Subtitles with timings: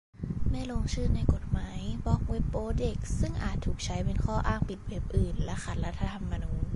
[0.49, 6.63] ไม่ลงชื่อในกฎหมายบล็อคเว็บโป๊เด็ก ซึ่งอาจถูกใช้เป็นข้ออ้างปิดเว็บอื่นและขัดรัฐธรรมนูญ